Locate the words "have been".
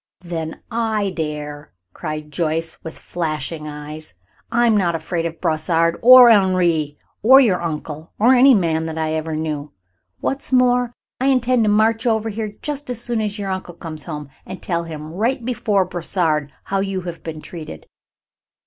17.01-17.39